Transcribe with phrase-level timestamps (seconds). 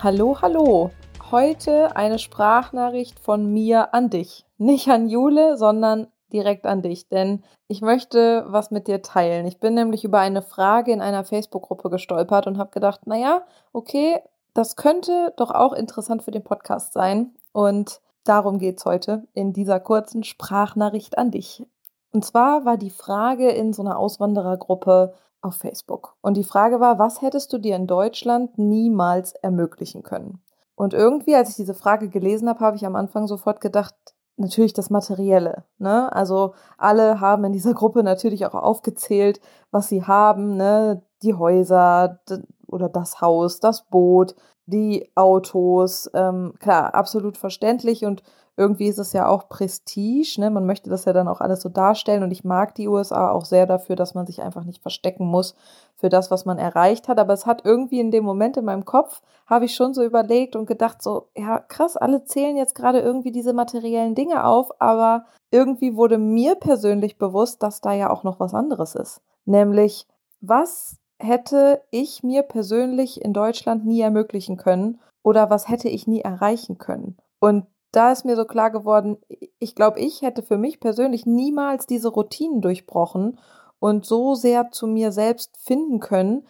[0.00, 0.92] Hallo, hallo.
[1.32, 4.46] Heute eine Sprachnachricht von mir an dich.
[4.56, 9.44] Nicht an Jule, sondern direkt an dich, denn ich möchte was mit dir teilen.
[9.44, 14.20] Ich bin nämlich über eine Frage in einer Facebook-Gruppe gestolpert und habe gedacht, naja, okay,
[14.54, 17.34] das könnte doch auch interessant für den Podcast sein.
[17.50, 21.66] Und darum geht es heute in dieser kurzen Sprachnachricht an dich.
[22.12, 26.16] Und zwar war die Frage in so einer Auswanderergruppe, auf Facebook.
[26.20, 30.42] Und die Frage war, was hättest du dir in Deutschland niemals ermöglichen können?
[30.74, 33.94] Und irgendwie, als ich diese Frage gelesen habe, habe ich am Anfang sofort gedacht,
[34.38, 35.64] natürlich das Materielle.
[35.78, 36.12] Ne?
[36.12, 41.02] Also alle haben in dieser Gruppe natürlich auch aufgezählt, was sie haben, ne?
[41.22, 42.20] Die Häuser
[42.68, 44.36] oder das Haus, das Boot,
[44.66, 46.08] die Autos.
[46.14, 48.22] Ähm, klar, absolut verständlich und
[48.58, 50.50] irgendwie ist es ja auch Prestige, ne?
[50.50, 53.44] Man möchte das ja dann auch alles so darstellen und ich mag die USA auch
[53.44, 55.54] sehr dafür, dass man sich einfach nicht verstecken muss
[55.96, 57.20] für das, was man erreicht hat.
[57.20, 60.56] Aber es hat irgendwie in dem Moment in meinem Kopf, habe ich schon so überlegt
[60.56, 65.26] und gedacht, so, ja, krass, alle zählen jetzt gerade irgendwie diese materiellen Dinge auf, aber
[65.52, 69.20] irgendwie wurde mir persönlich bewusst, dass da ja auch noch was anderes ist.
[69.44, 70.06] Nämlich,
[70.40, 76.20] was hätte ich mir persönlich in Deutschland nie ermöglichen können oder was hätte ich nie
[76.20, 77.16] erreichen können?
[77.40, 79.16] Und da ist mir so klar geworden,
[79.58, 83.38] ich glaube, ich hätte für mich persönlich niemals diese Routinen durchbrochen
[83.78, 86.46] und so sehr zu mir selbst finden können,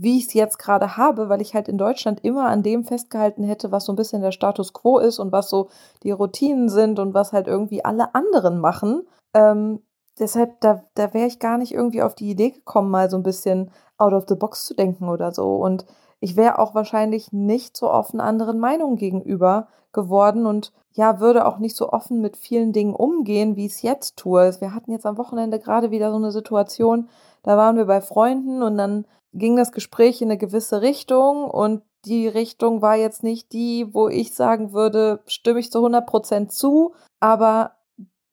[0.00, 3.42] wie ich es jetzt gerade habe, weil ich halt in Deutschland immer an dem festgehalten
[3.42, 5.70] hätte, was so ein bisschen der Status quo ist und was so
[6.04, 9.08] die Routinen sind und was halt irgendwie alle anderen machen.
[9.34, 9.82] Ähm,
[10.20, 13.24] deshalb, da, da wäre ich gar nicht irgendwie auf die Idee gekommen, mal so ein
[13.24, 15.56] bisschen out of the box zu denken oder so.
[15.56, 15.84] Und
[16.20, 21.58] ich wäre auch wahrscheinlich nicht so offen anderen Meinungen gegenüber geworden und ja, würde auch
[21.58, 24.52] nicht so offen mit vielen Dingen umgehen, wie ich es jetzt tue.
[24.60, 27.08] Wir hatten jetzt am Wochenende gerade wieder so eine Situation,
[27.42, 31.82] da waren wir bei Freunden und dann ging das Gespräch in eine gewisse Richtung und
[32.04, 36.52] die Richtung war jetzt nicht die, wo ich sagen würde, stimme ich zu 100 Prozent
[36.52, 37.72] zu, aber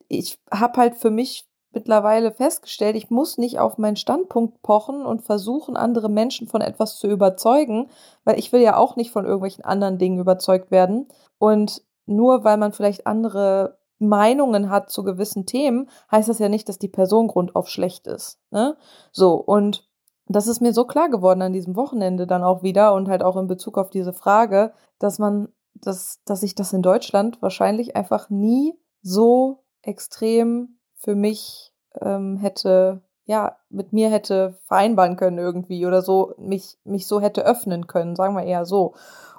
[0.07, 5.21] ich habe halt für mich mittlerweile festgestellt, ich muss nicht auf meinen Standpunkt pochen und
[5.21, 7.89] versuchen, andere Menschen von etwas zu überzeugen,
[8.23, 11.07] weil ich will ja auch nicht von irgendwelchen anderen Dingen überzeugt werden.
[11.37, 16.67] Und nur weil man vielleicht andere Meinungen hat zu gewissen Themen, heißt das ja nicht,
[16.67, 18.39] dass die Person grundauf schlecht ist.
[18.51, 18.75] Ne?
[19.11, 19.87] So, und
[20.27, 23.37] das ist mir so klar geworden an diesem Wochenende dann auch wieder und halt auch
[23.37, 28.29] in Bezug auf diese Frage, dass man, dass, dass ich das in Deutschland wahrscheinlich einfach
[28.29, 36.01] nie so extrem für mich ähm, hätte, ja, mit mir hätte vereinbaren können irgendwie oder
[36.01, 38.93] so, mich, mich so hätte öffnen können, sagen wir eher so.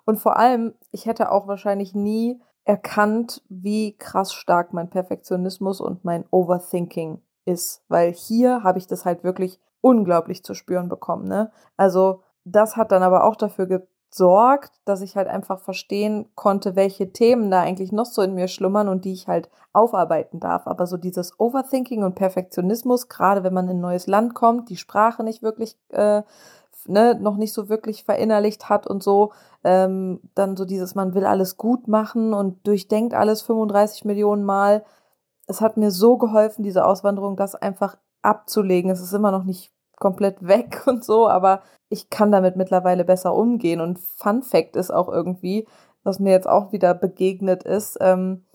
[0.04, 6.04] Und vor allem, ich hätte auch wahrscheinlich nie erkannt, wie krass stark mein Perfektionismus und
[6.04, 11.28] mein Overthinking ist, weil hier habe ich das halt wirklich unglaublich zu spüren bekommen.
[11.28, 11.52] Ne?
[11.76, 13.66] Also das hat dann aber auch dafür
[14.10, 18.48] sorgt, dass ich halt einfach verstehen konnte, welche Themen da eigentlich noch so in mir
[18.48, 20.66] schlummern und die ich halt aufarbeiten darf.
[20.66, 24.76] Aber so dieses Overthinking und Perfektionismus, gerade wenn man in ein neues Land kommt, die
[24.76, 26.22] Sprache nicht wirklich, äh,
[26.86, 29.32] ne, noch nicht so wirklich verinnerlicht hat und so,
[29.64, 34.84] ähm, dann so dieses, man will alles gut machen und durchdenkt alles 35 Millionen Mal.
[35.46, 38.90] Es hat mir so geholfen, diese Auswanderung, das einfach abzulegen.
[38.90, 43.34] Es ist immer noch nicht komplett weg und so, aber ich kann damit mittlerweile besser
[43.34, 43.80] umgehen.
[43.80, 45.66] Und Fun Fact ist auch irgendwie,
[46.04, 48.46] was mir jetzt auch wieder begegnet ist, ähm,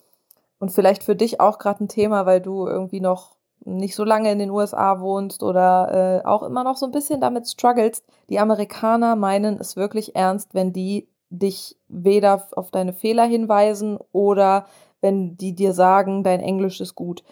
[0.62, 3.36] und vielleicht für dich auch gerade ein Thema, weil du irgendwie noch
[3.66, 7.20] nicht so lange in den USA wohnst oder äh, auch immer noch so ein bisschen
[7.20, 8.06] damit strugglest.
[8.30, 14.68] Die Amerikaner meinen es wirklich ernst, wenn die dich weder auf deine Fehler hinweisen oder
[15.02, 17.24] wenn die dir sagen, dein Englisch ist gut.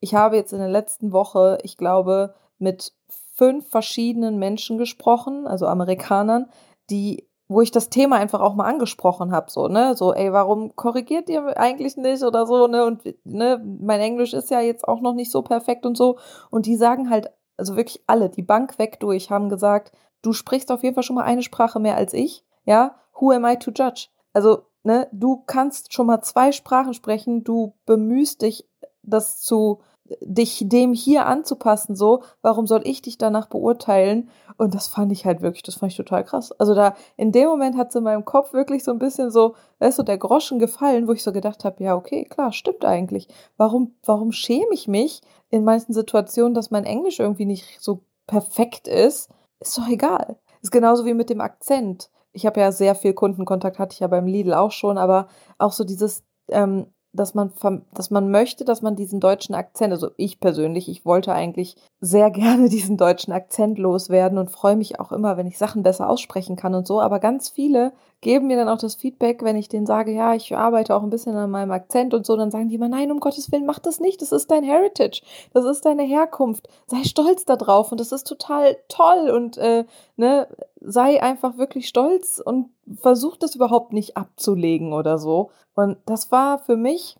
[0.00, 2.94] Ich habe jetzt in der letzten Woche, ich glaube, mit
[3.38, 6.50] fünf verschiedenen Menschen gesprochen, also Amerikanern,
[6.90, 10.76] die wo ich das Thema einfach auch mal angesprochen habe, so, ne, so, ey, warum
[10.76, 15.00] korrigiert ihr eigentlich nicht oder so, ne, und, ne, mein Englisch ist ja jetzt auch
[15.00, 16.18] noch nicht so perfekt und so,
[16.50, 20.70] und die sagen halt, also wirklich alle, die Bank weg durch, haben gesagt, du sprichst
[20.70, 23.70] auf jeden Fall schon mal eine Sprache mehr als ich, ja, who am I to
[23.74, 24.08] judge?
[24.34, 28.68] Also, ne, du kannst schon mal zwei Sprachen sprechen, du bemühst dich,
[29.02, 29.80] das zu
[30.20, 34.30] dich dem hier anzupassen, so, warum soll ich dich danach beurteilen?
[34.56, 36.52] Und das fand ich halt wirklich, das fand ich total krass.
[36.52, 39.54] Also da, in dem Moment hat es in meinem Kopf wirklich so ein bisschen so,
[39.78, 43.28] weißt du, der Groschen gefallen, wo ich so gedacht habe, ja, okay, klar, stimmt eigentlich.
[43.56, 45.20] Warum, warum schäme ich mich
[45.50, 49.30] in manchen Situationen, dass mein Englisch irgendwie nicht so perfekt ist?
[49.60, 50.38] Ist doch egal.
[50.62, 52.10] Ist genauso wie mit dem Akzent.
[52.32, 55.28] Ich habe ja sehr viel Kundenkontakt, hatte ich ja beim Lidl auch schon, aber
[55.58, 56.86] auch so dieses, ähm,
[57.18, 57.52] dass man,
[57.92, 62.30] dass man möchte, dass man diesen deutschen Akzent, also ich persönlich, ich wollte eigentlich sehr
[62.32, 66.56] gerne diesen deutschen Akzent loswerden und freue mich auch immer, wenn ich Sachen besser aussprechen
[66.56, 67.00] kann und so.
[67.00, 70.56] Aber ganz viele geben mir dann auch das Feedback, wenn ich denen sage, ja, ich
[70.56, 73.20] arbeite auch ein bisschen an meinem Akzent und so, dann sagen die immer, nein, um
[73.20, 75.22] Gottes Willen, mach das nicht, das ist dein Heritage,
[75.52, 79.84] das ist deine Herkunft, sei stolz darauf und das ist total toll und äh,
[80.16, 80.48] ne,
[80.80, 82.70] sei einfach wirklich stolz und
[83.00, 85.50] versuch das überhaupt nicht abzulegen oder so.
[85.74, 87.16] Und das war für mich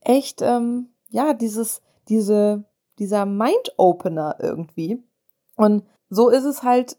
[0.00, 2.64] echt, ähm, ja, dieses, diese,
[2.98, 5.02] dieser Mind-Opener irgendwie.
[5.56, 6.96] Und so ist es halt,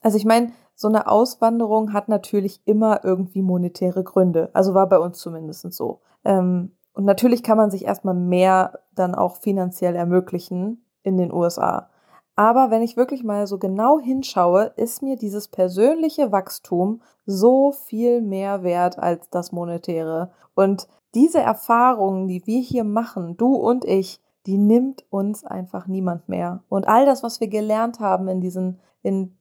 [0.00, 4.50] also ich meine, so eine Auswanderung hat natürlich immer irgendwie monetäre Gründe.
[4.52, 6.00] Also war bei uns zumindest so.
[6.24, 11.90] Ähm, und natürlich kann man sich erstmal mehr dann auch finanziell ermöglichen in den USA.
[12.38, 18.20] Aber wenn ich wirklich mal so genau hinschaue, ist mir dieses persönliche Wachstum so viel
[18.20, 20.30] mehr wert als das monetäre.
[20.54, 20.86] Und
[21.16, 26.62] diese Erfahrungen, die wir hier machen, du und ich, die nimmt uns einfach niemand mehr.
[26.68, 29.36] Und all das, was wir gelernt haben in diesen, in,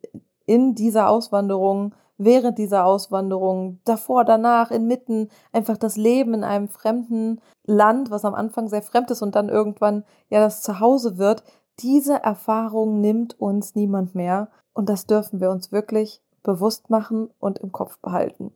[0.48, 7.42] in dieser Auswanderung, während dieser Auswanderung, davor, danach, inmitten, einfach das Leben in einem fremden
[7.64, 11.44] Land, was am Anfang sehr fremd ist und dann irgendwann ja das Zuhause wird,
[11.80, 17.60] diese Erfahrung nimmt uns niemand mehr und das dürfen wir uns wirklich bewusst machen und
[17.60, 18.52] im Kopf behalten.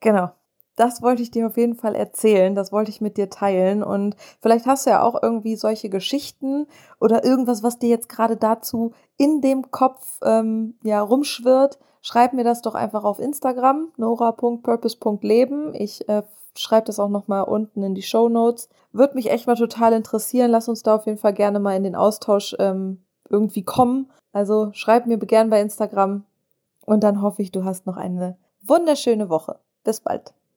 [0.00, 0.30] Genau
[0.76, 4.16] das wollte ich dir auf jeden Fall erzählen, das wollte ich mit dir teilen und
[4.40, 6.66] vielleicht hast du ja auch irgendwie solche Geschichten
[6.98, 11.78] oder irgendwas, was dir jetzt gerade dazu in dem Kopf ähm, ja rumschwirrt.
[12.00, 15.74] Schreib mir das doch einfach auf Instagram, nora.purpose.leben.
[15.74, 16.22] Ich äh,
[16.56, 18.68] schreibe das auch nochmal unten in die Show Notes.
[18.92, 20.50] Würde mich echt mal total interessieren.
[20.50, 24.10] Lass uns da auf jeden Fall gerne mal in den Austausch ähm, irgendwie kommen.
[24.32, 26.24] Also schreib mir gern bei Instagram
[26.84, 29.58] und dann hoffe ich, du hast noch eine wunderschöne Woche.
[29.84, 30.32] Bis bald.